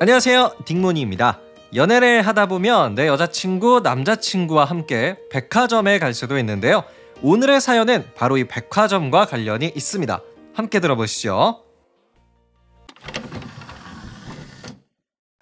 안녕하세요. 0.00 0.58
딩모니입니다. 0.64 1.40
연애를 1.74 2.22
하다 2.22 2.46
보면 2.46 2.94
내 2.94 3.08
여자친구, 3.08 3.80
남자친구와 3.80 4.64
함께 4.64 5.18
백화점에 5.28 5.98
갈 5.98 6.14
수도 6.14 6.38
있는데요. 6.38 6.84
오늘의 7.20 7.60
사연은 7.60 8.04
바로 8.14 8.38
이 8.38 8.44
백화점과 8.44 9.24
관련이 9.24 9.72
있습니다. 9.74 10.22
함께 10.54 10.78
들어보시죠. 10.78 11.64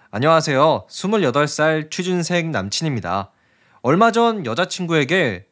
안녕하세요. 0.09 0.87
28살 0.89 1.91
취준생 1.91 2.49
남친입니다. 2.51 3.31
얼마 3.83 4.11
전 4.11 4.43
여자친구에게 4.43 5.45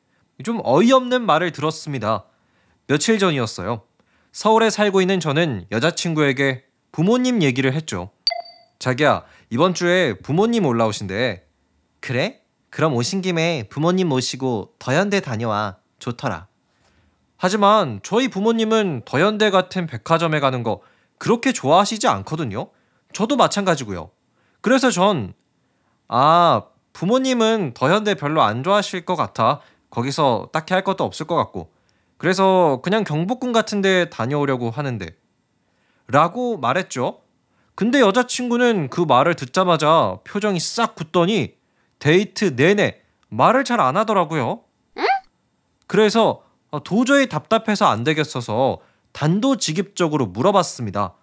좀 0.43 0.61
어이없는 0.63 1.23
말을 1.23 1.51
들었습니다. 1.51 2.25
며칠 2.87 3.19
전이었어요. 3.19 3.83
서울에 4.31 4.71
살고 4.71 5.01
있는 5.01 5.19
저는 5.19 5.67
여자친구에게 5.71 6.63
부모님 6.91 7.43
얘기를 7.43 7.71
했죠. 7.71 8.14
자기야, 8.79 9.23
이번 9.49 9.73
주에 9.73 10.13
부모님 10.15 10.65
올라오신대. 10.65 11.45
그래? 11.99 12.41
그럼 12.69 12.93
오신 12.93 13.21
김에 13.21 13.67
부모님 13.69 14.09
모시고 14.09 14.73
더현대 14.79 15.21
다녀와. 15.21 15.77
좋더라. 15.99 16.47
하지만 17.37 17.99
저희 18.03 18.27
부모님은 18.27 19.03
더현대 19.05 19.49
같은 19.49 19.87
백화점에 19.87 20.39
가는 20.39 20.61
거 20.61 20.81
그렇게 21.17 21.53
좋아하시지 21.53 22.07
않거든요. 22.07 22.69
저도 23.13 23.37
마찬가지고요. 23.37 24.11
그래서 24.61 24.91
전, 24.91 25.33
아, 26.07 26.63
부모님은 26.93 27.73
더현대 27.73 28.15
별로 28.15 28.41
안 28.41 28.63
좋아하실 28.63 29.05
것 29.05 29.15
같아. 29.15 29.61
거기서 29.89 30.49
딱히 30.51 30.73
할 30.73 30.83
것도 30.83 31.03
없을 31.03 31.25
것 31.27 31.35
같고. 31.35 31.71
그래서 32.17 32.81
그냥 32.83 33.03
경복궁 33.03 33.51
같은 33.51 33.81
데 33.81 34.09
다녀오려고 34.09 34.69
하는데. 34.69 35.15
라고 36.07 36.57
말했죠. 36.57 37.21
근데 37.75 37.99
여자친구는 37.99 38.89
그 38.89 39.01
말을 39.01 39.35
듣자마자 39.35 40.19
표정이 40.23 40.59
싹 40.59 40.95
굳더니 40.95 41.55
데이트 41.99 42.55
내내 42.55 43.01
말을 43.29 43.63
잘 43.65 43.79
안 43.81 43.97
하더라고요. 43.97 44.61
그래서 45.87 46.43
도저히 46.83 47.27
답답해서 47.27 47.85
안 47.85 48.03
되겠어서 48.03 48.79
단도직입적으로 49.11 50.25
물어봤습니다. 50.25 51.13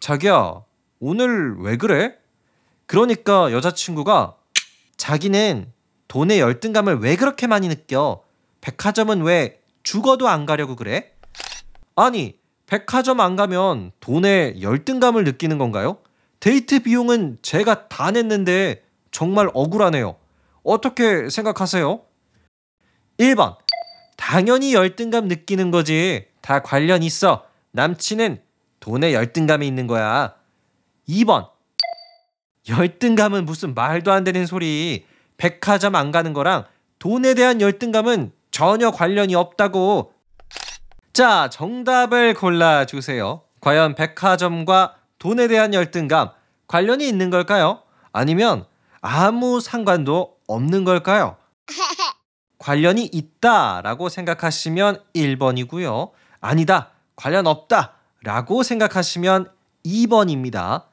자기야, 0.00 0.62
오늘 1.00 1.56
왜 1.58 1.76
그래? 1.76 2.14
그러니까 2.86 3.52
여자친구가 3.52 4.36
자기는 4.96 5.72
돈의 6.08 6.40
열등감을 6.40 6.98
왜 7.00 7.16
그렇게 7.16 7.46
많이 7.46 7.68
느껴? 7.68 8.22
백화점은 8.62 9.22
왜 9.22 9.60
죽어도 9.82 10.28
안 10.28 10.44
가려고 10.46 10.76
그래? 10.76 11.12
아니, 11.94 12.39
백화점 12.70 13.18
안 13.18 13.34
가면 13.34 13.90
돈에 13.98 14.54
열등감을 14.60 15.24
느끼는 15.24 15.58
건가요? 15.58 15.98
데이트 16.38 16.84
비용은 16.84 17.38
제가 17.42 17.88
다 17.88 18.12
냈는데 18.12 18.84
정말 19.10 19.50
억울하네요. 19.52 20.14
어떻게 20.62 21.28
생각하세요? 21.28 22.00
1번. 23.18 23.56
당연히 24.16 24.72
열등감 24.72 25.26
느끼는 25.26 25.72
거지. 25.72 26.26
다 26.42 26.62
관련 26.62 27.02
있어. 27.02 27.44
남친은 27.72 28.40
돈에 28.78 29.14
열등감이 29.14 29.66
있는 29.66 29.88
거야. 29.88 30.36
2번. 31.08 31.50
열등감은 32.68 33.46
무슨 33.46 33.74
말도 33.74 34.12
안 34.12 34.22
되는 34.22 34.46
소리. 34.46 35.06
백화점 35.38 35.96
안 35.96 36.12
가는 36.12 36.32
거랑 36.32 36.66
돈에 37.00 37.34
대한 37.34 37.60
열등감은 37.60 38.30
전혀 38.52 38.92
관련이 38.92 39.34
없다고. 39.34 40.19
자, 41.20 41.50
정답을 41.50 42.32
골라주세요. 42.32 43.42
과연 43.60 43.94
백화점과 43.94 44.94
돈에 45.18 45.48
대한 45.48 45.74
열등감 45.74 46.30
관련이 46.66 47.06
있는 47.06 47.28
걸까요? 47.28 47.82
아니면 48.10 48.64
아무 49.02 49.60
상관도 49.60 50.38
없는 50.46 50.84
걸까요? 50.84 51.36
관련이 52.56 53.04
있다 53.12 53.82
라고 53.82 54.08
생각하시면 54.08 55.02
1번이고요. 55.14 56.12
아니다. 56.40 56.92
관련 57.16 57.46
없다 57.46 57.96
라고 58.22 58.62
생각하시면 58.62 59.52
2번입니다. 59.84 60.84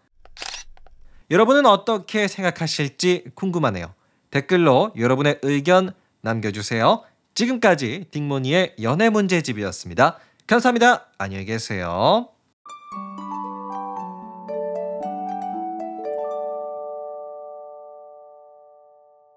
여러분은 1.32 1.66
어떻게 1.66 2.28
생각하실지 2.28 3.28
궁금하네요. 3.34 3.94
댓글로 4.32 4.92
여러분의 4.98 5.40
의견 5.44 5.94
남겨주세요. 6.20 7.06
지금까지 7.38 8.06
딩모니의 8.10 8.78
연애 8.82 9.10
문제집이었습니다. 9.10 10.18
감사합니다. 10.48 11.06
안녕히 11.20 11.46
계세요. 11.46 12.30